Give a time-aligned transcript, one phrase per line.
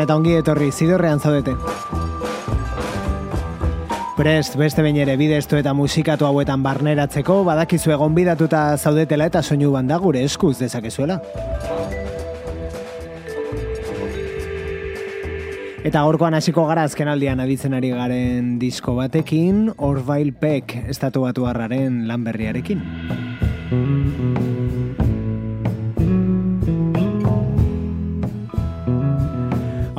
[0.00, 1.52] Gabon eta ongi etorri, zidorrean zaudete.
[4.16, 9.72] Prest, beste bain ere bidestu eta musikatu hauetan barneratzeko, badakizu egon bidatuta zaudetela eta soinu
[9.74, 11.18] banda gure eskuz dezakezuela.
[15.84, 21.44] Eta gorkoan hasiko gara azken aldian aditzen ari garen disko batekin, Orville Peck estatu batu
[21.44, 23.29] harraren lan berriarekin.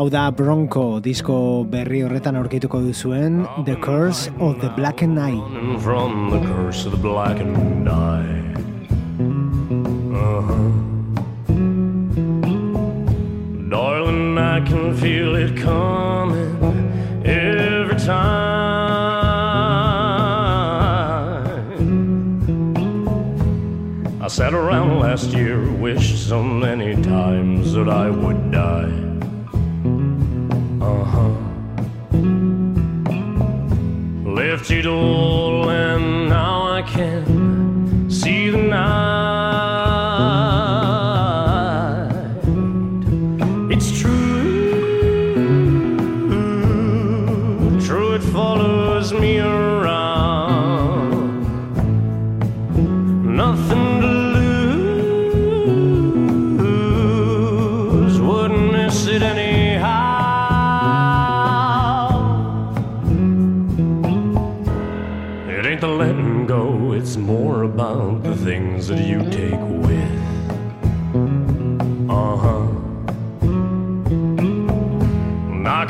[0.02, 5.38] Hau da Bronco disko berri horretan aurkituko duzuen The Curse of the Black and Eye.
[5.78, 8.56] From the curse of the black and eye.
[10.18, 10.72] Uh-huh.
[13.70, 16.58] Darling, I can feel it coming
[17.24, 18.42] every time.
[24.20, 29.11] I sat around last year, wished so many times that I would die.
[34.82, 35.20] Needle.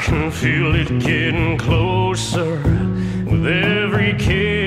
[0.02, 2.56] Can feel it getting closer
[3.30, 4.61] with every kiss.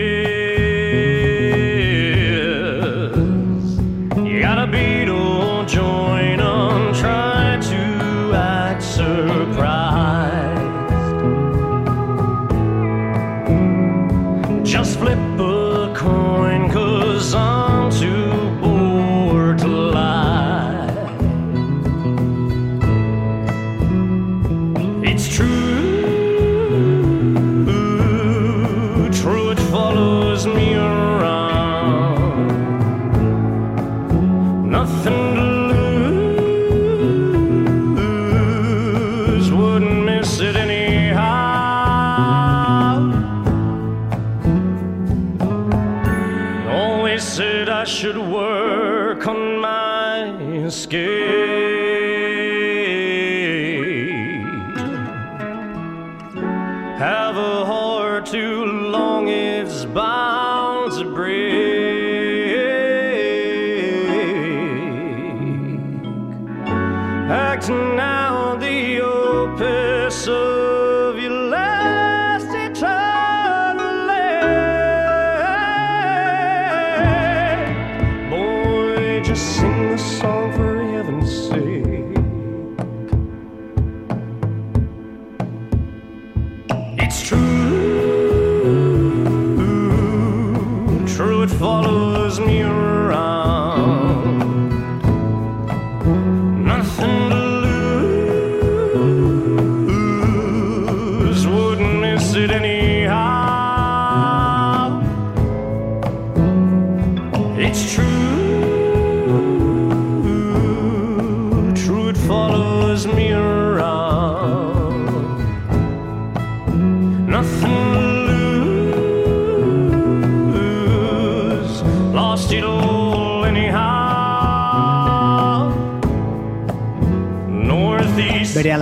[47.94, 51.23] Should work on my escape.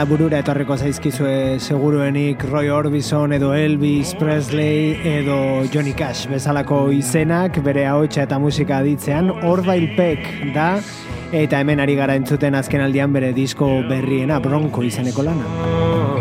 [0.02, 7.60] Bere alaburura etorriko zaizkizue seguruenik Roy Orbison edo Elvis Presley edo Johnny Cash bezalako izenak
[7.62, 10.80] bere ahotsa eta musika aditzean Orville Peck da
[11.30, 16.11] eta hemen ari gara entzuten azken aldian bere disko berriena Bronco izeneko lana.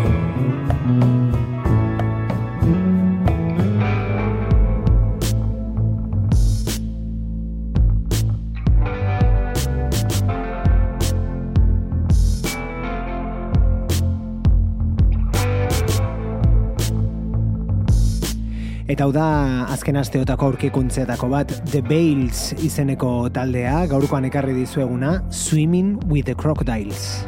[19.02, 23.80] Hau da azken asteotako aurkikuntzetako bat The Bales izeneko taldea.
[23.90, 27.24] Gaurkoan ekarri dizueguna Swimming with the Crocodiles.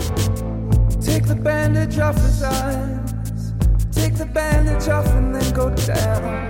[1.03, 3.51] Take the bandage off his eyes.
[3.91, 6.49] Take the bandage off and then go down.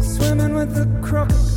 [0.00, 1.49] Swimming with the crocodiles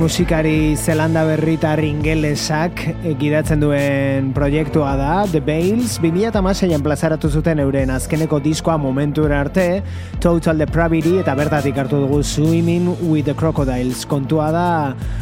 [0.00, 2.80] musikari zelanda berritar ingelesak
[3.20, 5.98] gidatzen duen proiektua da The Bales.
[6.00, 9.82] 2006an plazaratu zuten euren azkeneko diskoa momentura arte
[10.24, 14.06] Total Depravity eta bertatik hartu dugu Swimming with the Crocodiles.
[14.08, 14.68] Kontua da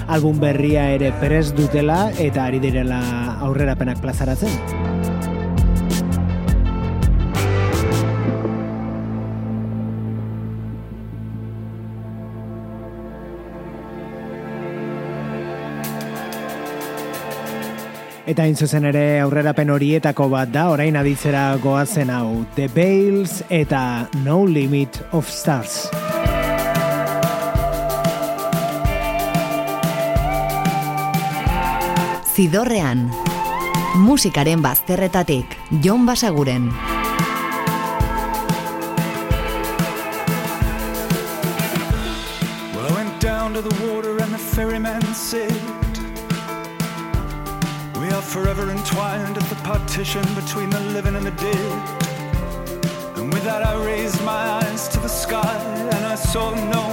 [0.06, 3.02] album berria ere perez dutela eta ari direla
[3.42, 4.97] aurrerapenak plazaratzen
[18.28, 23.80] Eta intzuzen ere aurrerapen horietako bat da, orain aditzera goazen hau, The Bales eta
[24.20, 25.88] No Limit of Stars.
[32.34, 33.06] Zidorrean,
[34.04, 36.68] musikaren bazterretatik, Jon Basaguren.
[42.76, 45.67] Well, I went down to the water and the ferryman said
[48.28, 51.98] forever entwined at the partition between the living and the dead.
[53.16, 55.56] And with that, I raised my eyes to the sky
[55.94, 56.87] and I saw no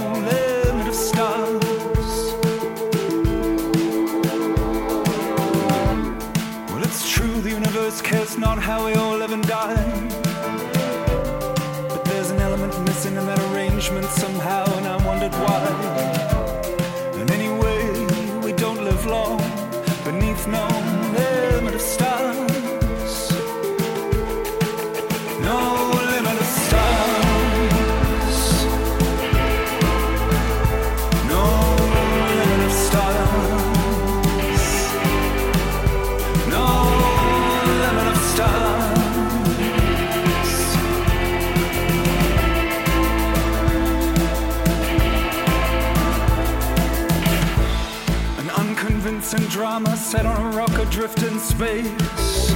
[49.78, 52.50] drama set on a rock adrift in space.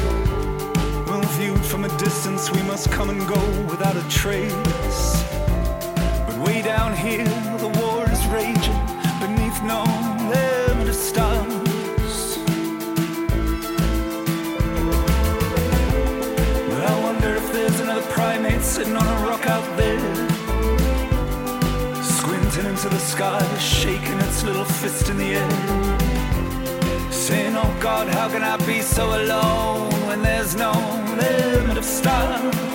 [1.06, 5.22] Well, viewed from a distance, we must come and go without a trace.
[6.24, 7.26] But way down here,
[7.58, 8.80] the war is raging
[9.20, 9.84] beneath no
[10.32, 12.38] limit of stars.
[16.70, 20.00] But I wonder if there's another primate sitting on a rock out there.
[22.02, 25.89] Squinting into the sky, shaking its little fist in the air.
[27.50, 30.73] Saying, Oh God, how can I be so alone when there's no
[31.16, 32.69] limit of stars?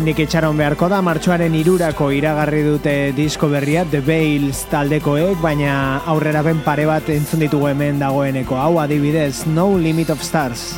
[0.00, 5.74] Oraindik itxaron beharko da, martxoaren irurako iragarri dute disko berria, The Bales taldekoek, baina
[6.08, 8.56] aurrerapen pare bat entzun ditugu hemen dagoeneko.
[8.56, 10.70] Hau adibidez, No Limit of Stars.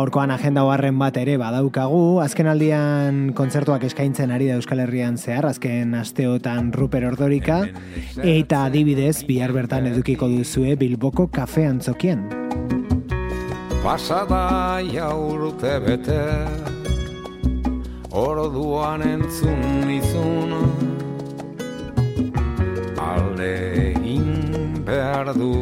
[0.00, 5.44] Gaurkoan agenda oharren bat ere badaukagu, azken aldian kontzertuak eskaintzen ari da Euskal Herrian zehar,
[5.50, 7.58] azken asteotan Ruper Ordorika,
[8.24, 12.24] eta adibidez bihar bertan edukiko duzue Bilboko kafe antzokien.
[13.84, 16.20] Pasada jaurte bete
[18.10, 20.56] Orduan entzun nizun.
[23.10, 23.52] Alde
[23.92, 25.52] egin behar du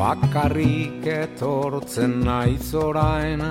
[0.00, 3.42] Bakarrik etortzen naiz orain.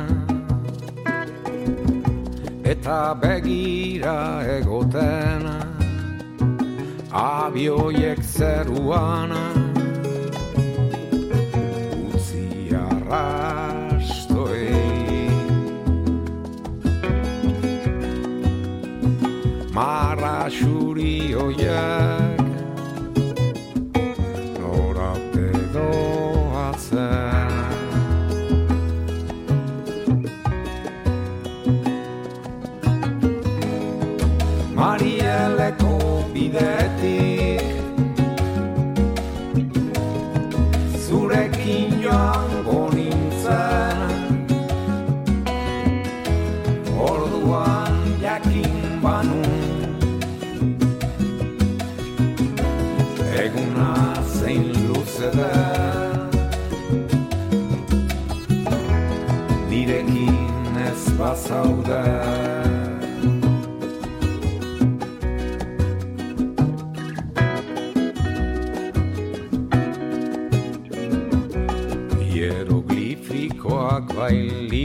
[2.71, 4.15] Eta begira
[4.55, 5.45] egoten
[7.21, 9.37] abioiek zeruan.
[12.09, 13.68] Utzi arrastoi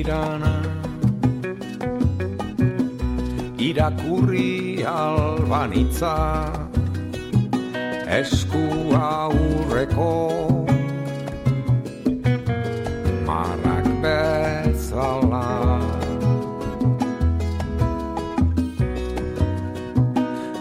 [0.05, 0.55] bailirana
[3.59, 6.15] irakurri alba banitza
[8.19, 10.13] esku aurreko.
[13.27, 15.47] Marrak bezala.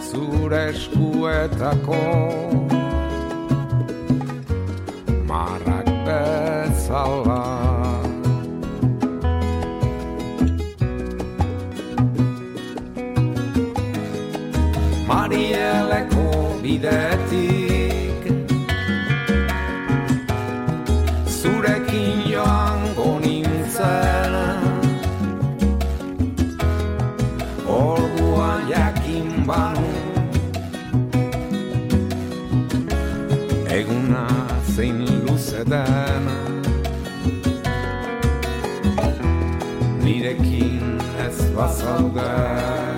[0.08, 2.43] Zure eskuetako
[35.66, 36.26] den
[40.04, 42.93] Nirekin ez bazaude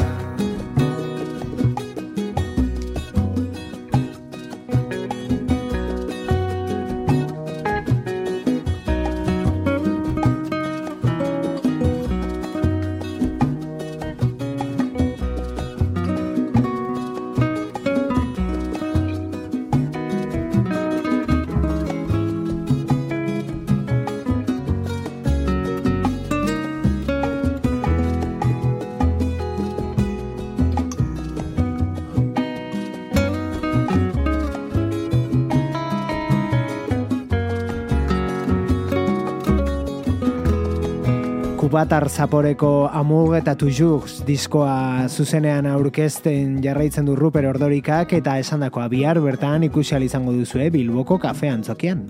[41.76, 49.20] Kubatar zaporeko amug eta tujux diskoa zuzenean aurkezten jarraitzen du Ruper Ordorikak eta esandakoa bihar
[49.20, 52.08] bertan ikusi ahal izango duzue Bilboko kafe antzokian.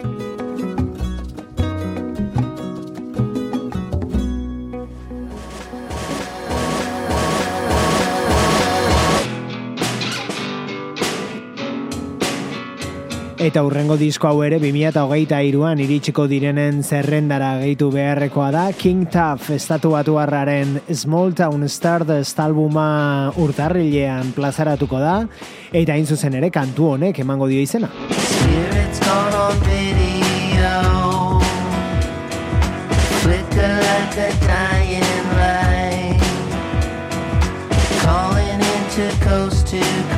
[13.45, 19.51] Eta urrengo disko hau ere 2008 iruan iritsiko direnen zerrendara gehitu beharrekoa da King Tuff
[19.53, 25.13] estatu batu harraren Small Town Stardust albuma urtarrilean plazaratuko da
[25.69, 27.91] eta hain zuzen ere kantu honek emango dio izena.
[38.01, 40.14] Calling into coast to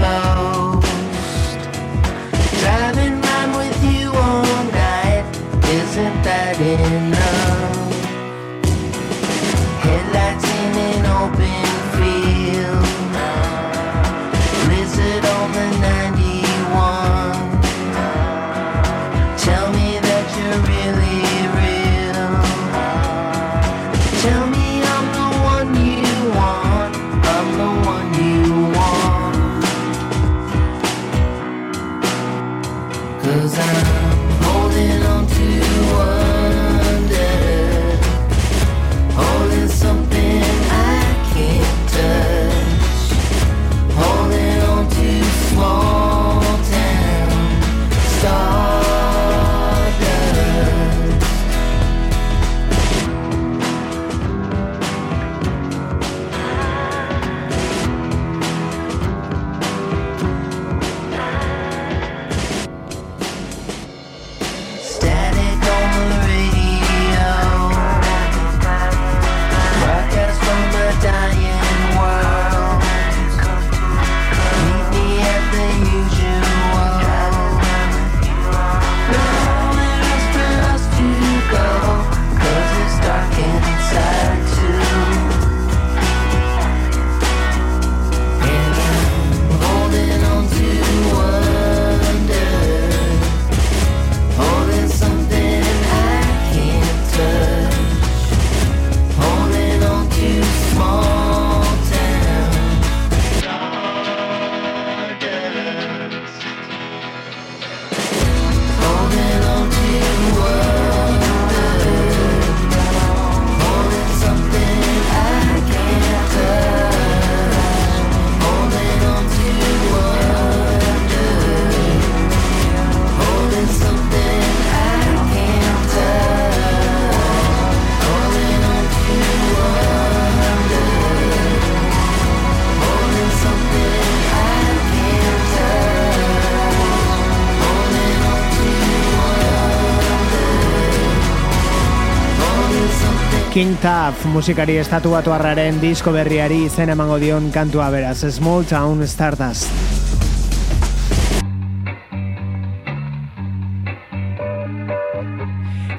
[143.77, 149.69] Tuff musikari estatu batu harraren disko berriari izen emango dion kantua beraz, Small Town Stardust.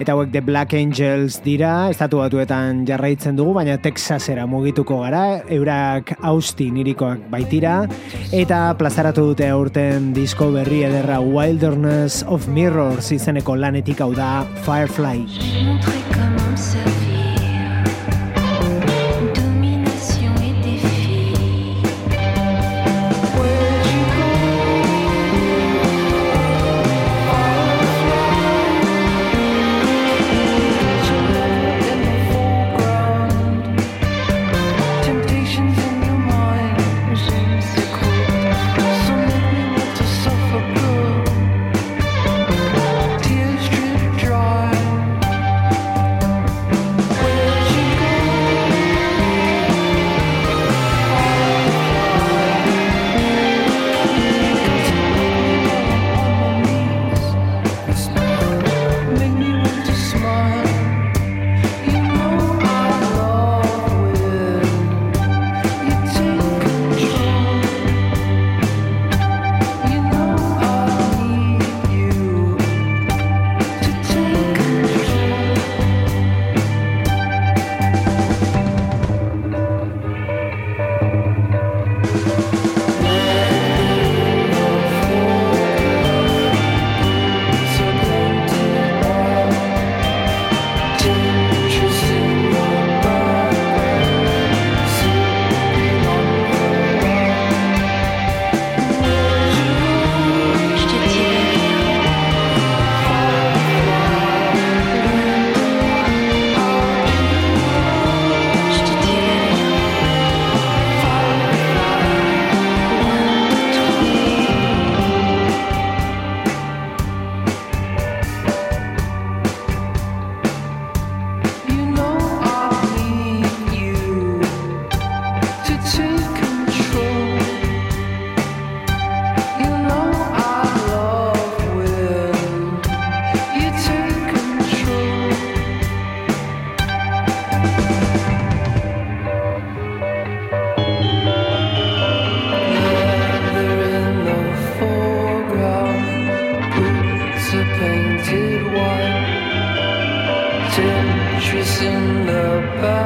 [0.03, 6.17] Eta hauek The Black Angels dira, estatu batuetan jarraitzen dugu, baina Texasera mugituko gara, eurak
[6.19, 7.85] Austin irikoak baitira,
[8.35, 16.08] eta plazaratu dute aurten disko berri ederra Wilderness of Mirrors izeneko lanetik hau da Firefly.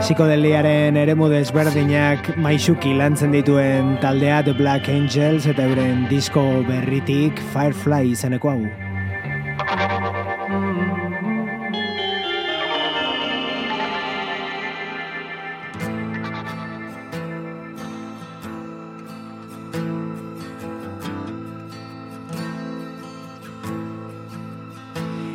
[0.03, 8.11] Psikodeliaren eremu desberdinak maixuki lantzen dituen taldea The Black Angels eta euren disko berritik Firefly
[8.13, 8.92] izeneko hau.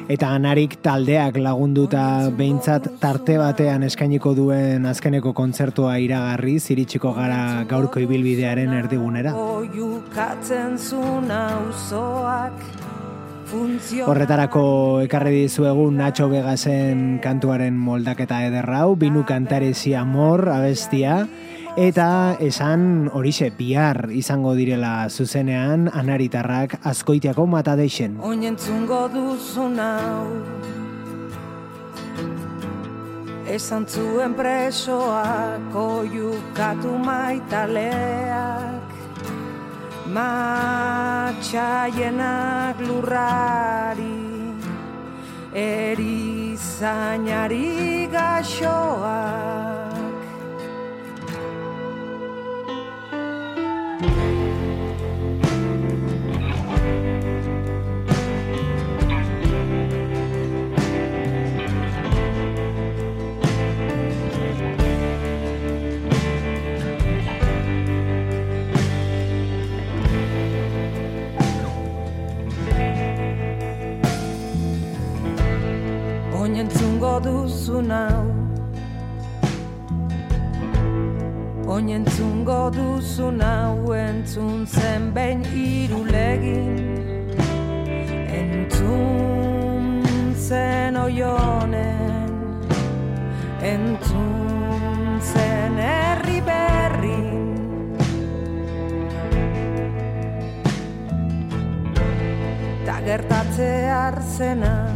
[0.07, 7.99] Eta anarik taldeak lagunduta behintzat tarte batean eskainiko duen azkeneko kontzertua iragarri ziritsiko gara gaurko
[7.99, 9.33] ibilbidearen erdigunera.
[14.07, 14.63] Horretarako
[15.05, 21.21] ekarri dizuegu Nacho Vegasen kantuaren moldaketa ederrau, binu kantarezi amor abestia,
[21.77, 28.17] Eta esan horixe bihar izango direla zuzenean anaritarrak azkoitiako mata deixen.
[28.17, 30.25] Oinentzungo duzu nau.
[33.45, 38.81] Esan zuen presoak oiukatu maitaleak.
[40.17, 41.53] Matxaienak
[42.89, 44.17] lurrari
[45.53, 46.89] Erizainari
[48.09, 49.76] gaxoak
[77.19, 78.25] duzu nau
[81.67, 86.97] Oinentzungo duzu nau entzun zen behin irulegin
[88.37, 92.31] Entzun zen oionen.
[93.61, 97.55] Entzun zen herri berrin.
[102.85, 104.86] Ta gertatze arzena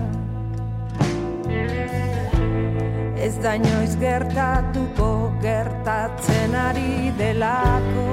[3.32, 8.08] ez da inoiz gertatuko gertatzen ari delako.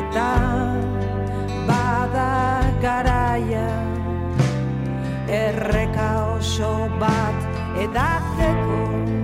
[0.00, 0.28] Eta
[1.68, 2.28] bada
[2.84, 3.70] garaia
[5.40, 7.48] erreka oso bat
[7.86, 9.21] edateko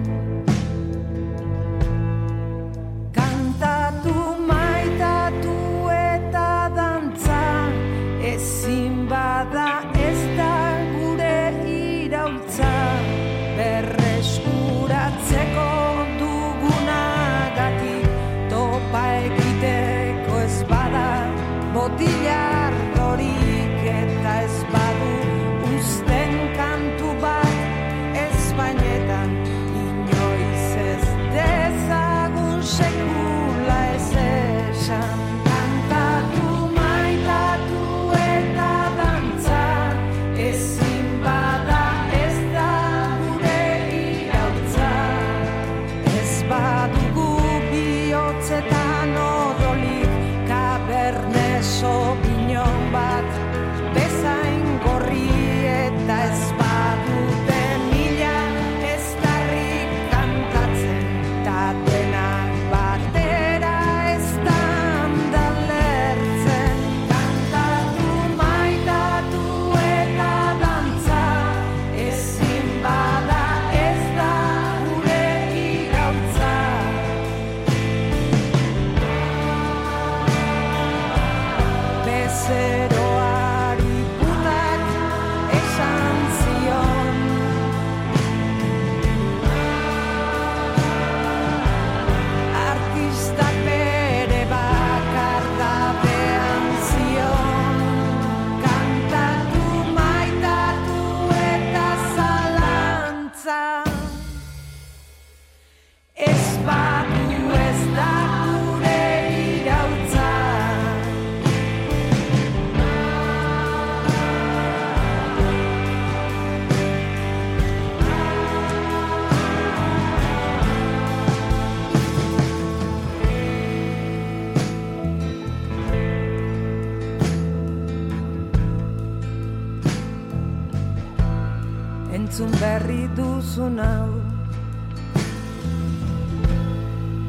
[133.59, 134.11] duzun hau.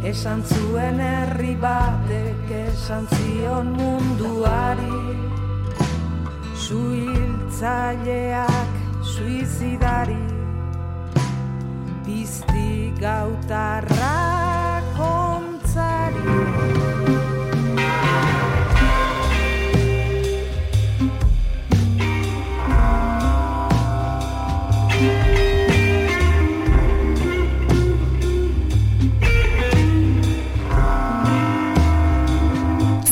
[0.05, 0.43] Esan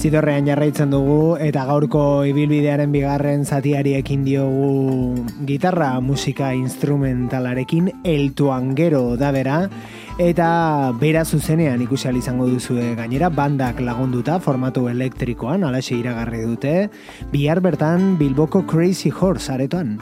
[0.00, 9.18] Zidorrean jarraitzen dugu eta gaurko ibilbidearen bigarren zatiari ekin diogu gitarra musika instrumentalarekin eltuan gero
[9.20, 9.58] da bera
[10.16, 10.48] eta
[11.02, 16.88] bera zuzenean ikusi izango duzue gainera bandak lagunduta formatu elektrikoan alaxe iragarri dute
[17.30, 19.98] bihar bertan Bilboko Crazy Horse aretoan.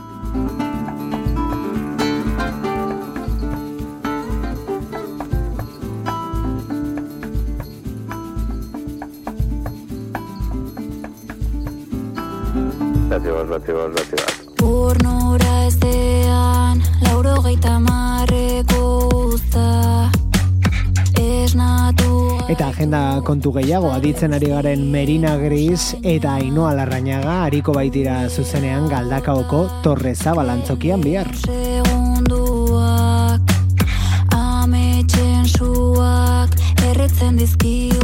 [13.08, 14.32] Zati bat, zati bat, zati bat.
[14.60, 20.10] Turnura ezean, lauro geita marreko usta
[21.16, 28.28] Esnatu Eta agenda kontu gehiago aditzen ari garen Merina Gris eta Ainoa Larrañaga hariko baitira
[28.28, 31.32] zuzenean galdakaoko Torre Zabalantzokian bihar.
[31.48, 32.76] segunduak
[34.36, 36.50] Ametxen suak
[36.84, 37.97] erretzen dizkigu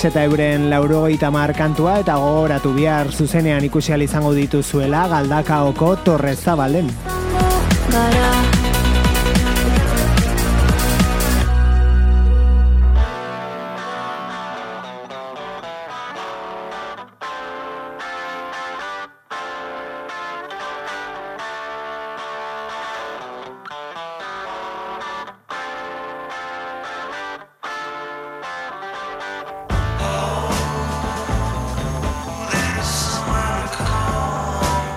[0.00, 5.90] Gris eta euren laurogeita mar kantua eta gogoratu bihar zuzenean ikusi ahal izango dituzuela galdakaoko
[6.06, 6.88] Torre Zabalen.
[7.92, 8.59] gara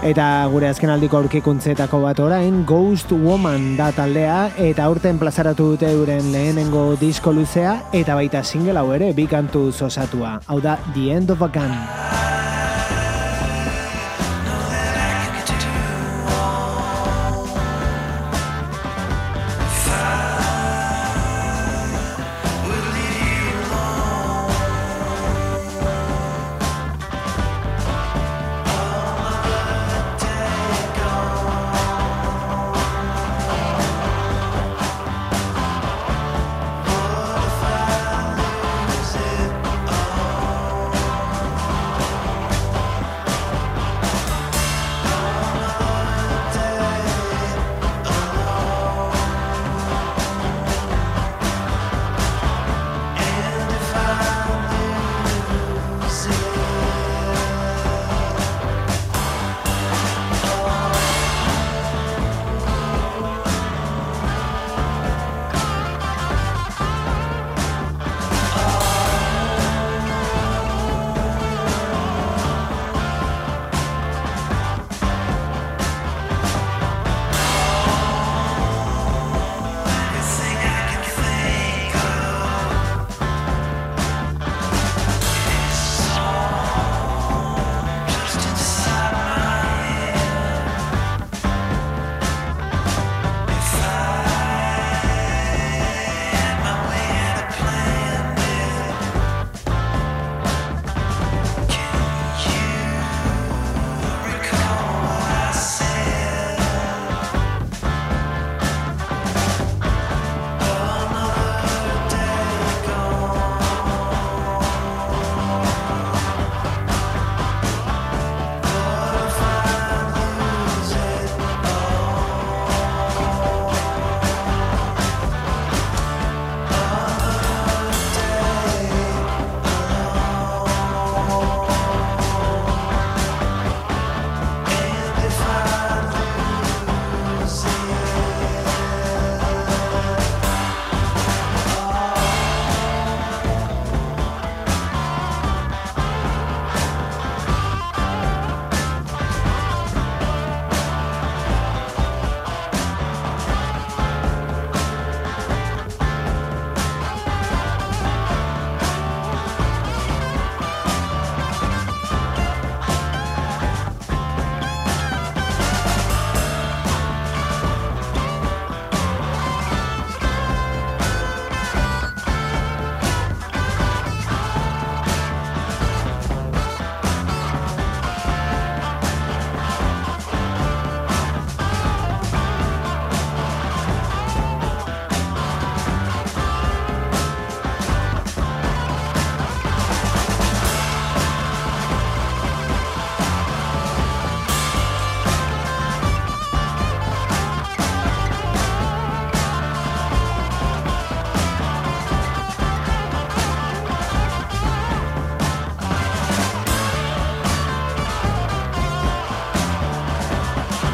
[0.04, 5.88] Eta gure azken aldiko aurkikuntzetako bat orain, Ghost Woman da taldea, eta aurten plazaratu dute
[5.96, 10.42] euren lehenengo disko luzea, eta baita single hau ere, bi kantu osatua.
[10.52, 12.03] Hau da, The End of a Gun.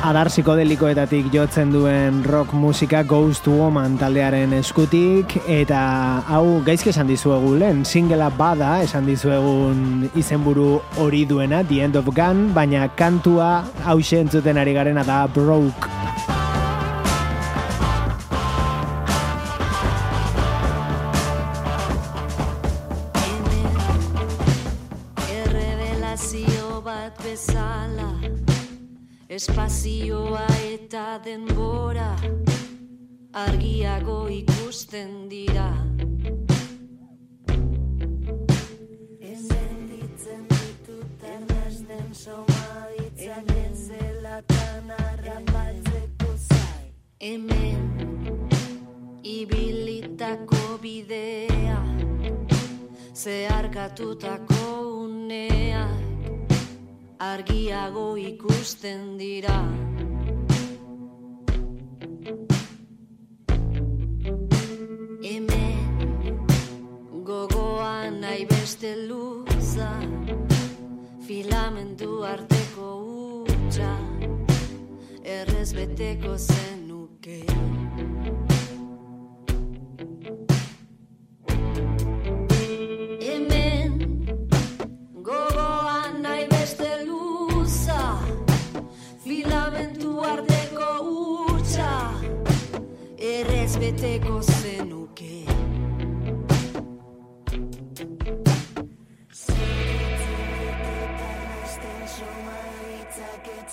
[0.10, 5.82] Adar psikodelikoetatik jotzen duen rock musika Ghost Woman taldearen eskutik eta
[6.34, 12.10] hau gaizki esan dizuegu lehen singela bada esan dizuegun izenburu hori duena The End of
[12.10, 13.51] Gun baina kantua
[13.86, 15.99] hau entzuten ari garena da Broke
[31.24, 32.16] denbora
[33.34, 35.68] Argiago ikusten dira.
[39.20, 46.90] Ezenditzen ditut ernesten somaditzak Ezelatan harrapatzeko zai.
[47.22, 47.84] Hemen
[49.24, 51.80] ibilitako bidea
[53.14, 54.64] zeharkatutako
[55.04, 55.86] unea
[57.20, 59.60] argiago ikusten dira
[67.30, 69.90] gogoan nahi beste luza
[71.28, 72.88] filamentu arteko
[73.54, 73.92] utxa
[75.36, 77.38] errez beteko zenuke.
[83.28, 83.92] Hemen
[85.30, 88.04] gogoan nahi beste luza
[89.28, 90.90] filamentu arteko
[91.54, 91.94] utxa
[93.34, 94.99] errez beteko zenuke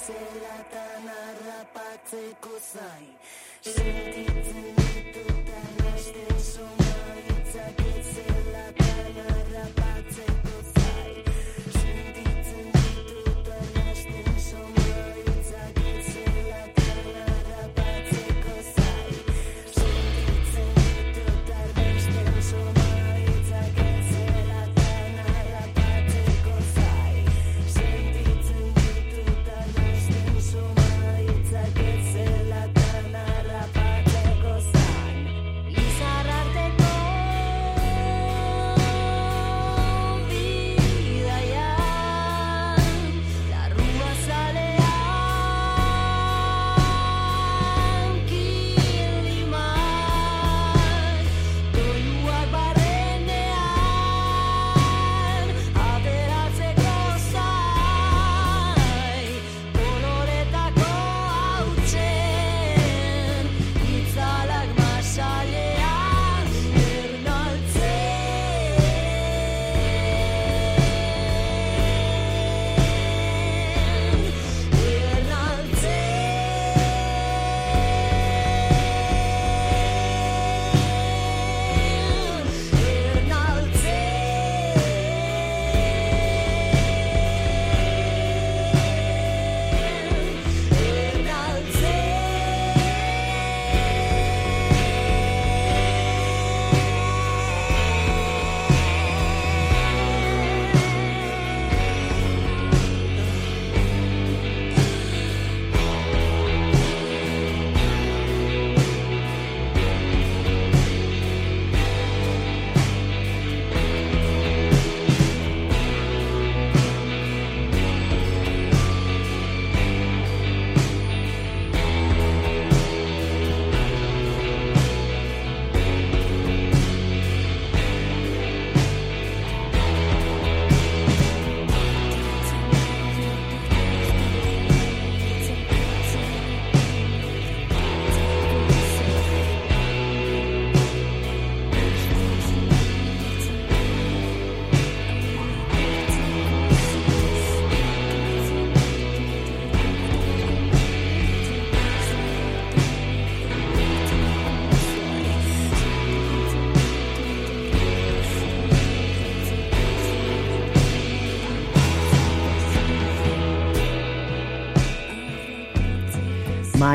[0.07, 3.07] se la selata narapatzekozai.
[3.61, 4.36] Senti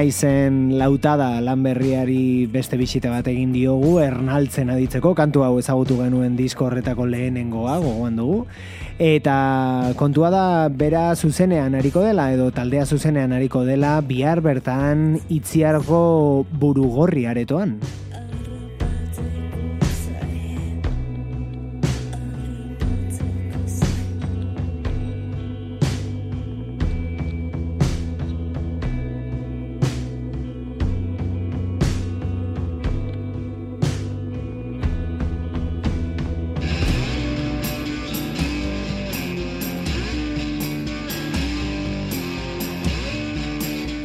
[0.02, 6.34] Maizen lautada lan berriari beste bisita bat egin diogu, ernaltzen aditzeko, kantu hau ezagutu genuen
[6.39, 8.39] disko horretako lehenengoa, gogoan dugu.
[8.97, 10.43] Eta kontua da
[10.74, 16.02] bera zuzenean hariko dela, edo taldea zuzenean hariko dela, bihar bertan itziargo
[16.49, 17.78] burugorri aretoan.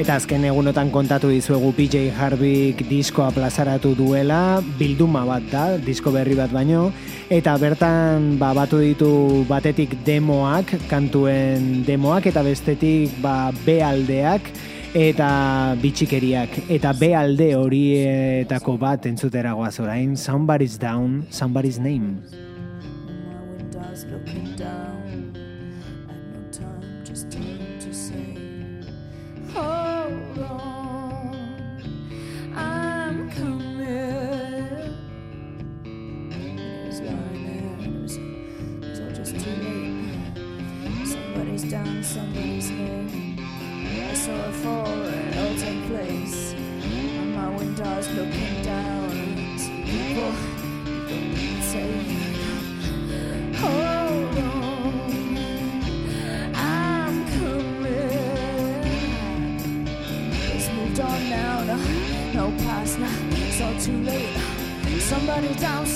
[0.06, 6.36] Eta azken egunotan kontatu dizuegu PJ Harvick diskoa plazaratu duela, bilduma bat da, disko berri
[6.38, 6.92] bat baino,
[7.26, 9.10] eta bertan ba, batu ditu
[9.50, 14.54] batetik demoak, kantuen demoak, eta bestetik ba, B aldeak,
[14.94, 16.60] eta bitxikeriak.
[16.70, 22.45] Eta B alde horietako bat entzutera goaz orain, Somebody's Down, Somebody's Name.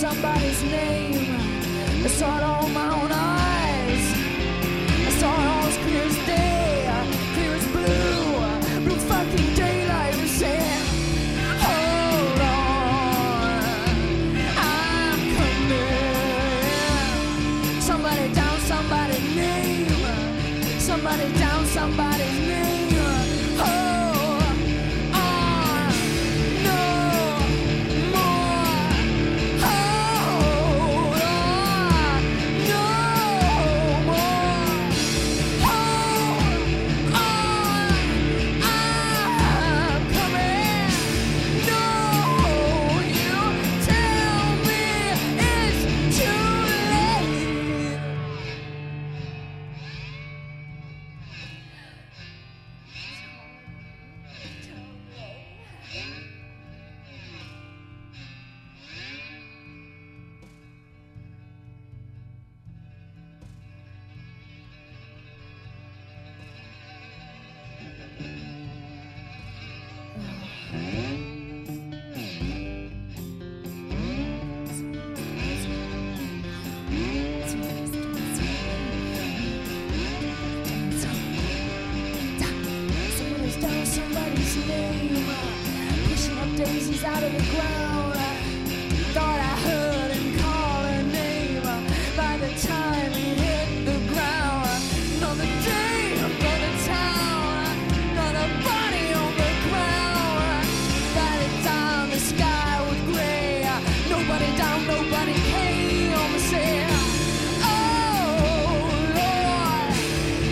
[0.00, 1.36] Somebody's name.
[2.04, 2.49] I saw it all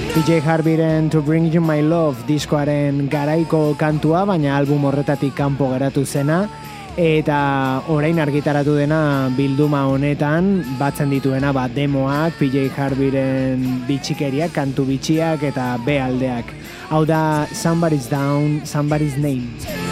[0.08, 0.24] Lord.
[0.24, 6.04] PJ Harviren To Bring You My Love diskoaren garaiko kantua, baina album horretatik kanpo geratu
[6.04, 6.48] zena,
[6.96, 15.42] eta orain argitaratu dena bilduma honetan, batzen dituena ba, demoak, PJ Harviren bitxikeriak, kantu bitxiak
[15.42, 16.44] eta B aldeak.
[16.90, 19.87] Hau da Somebody's Down, Somebody's Name.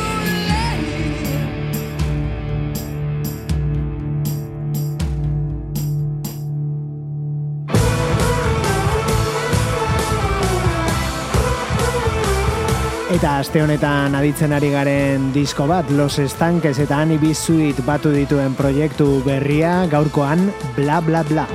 [13.16, 17.30] Eta aste honetan aditzen ari garen disko bat, Los Estanques eta Annie B.
[17.32, 21.48] Sweet batu dituen proiektu berria, gaurkoan, bla bla bla.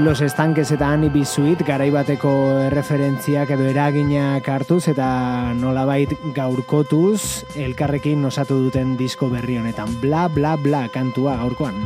[0.00, 1.26] Los Estankes eta B.
[1.26, 2.30] Sweet garaibateko
[2.70, 10.00] erreferentziak edo eraginak hartuz eta nolabait gaurkotuz elkarrekin osatu duten disko berri honetan.
[10.00, 11.84] Bla, bla, bla kantua gaurkoan.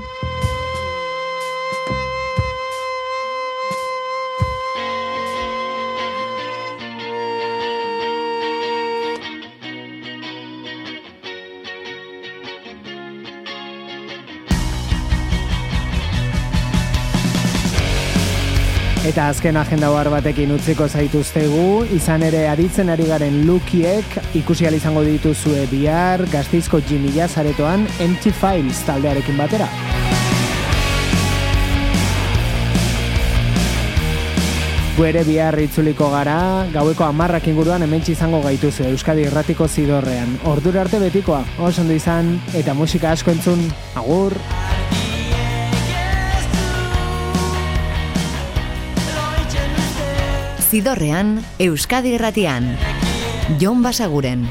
[19.15, 25.05] Eta azken agenda bar batekin utziko zaituztegu, izan ere aditzen ari garen lukiek ikusi izango
[25.07, 29.69] dituzue bihar gazteizko Jimmy Jazz aretoan Empty Files taldearekin batera.
[34.97, 40.41] Gu ere bihar itzuliko gara, gaueko amarrak inguruan hementsi izango gaituzu Euskadi Irratiko zidorrean.
[40.45, 43.63] Ordura arte betikoa, oso ondo izan, eta musika asko entzun,
[43.95, 44.35] agur!
[50.75, 52.67] Zidorrean, Euskadi Irratian.
[53.61, 54.49] Jon Basaguren.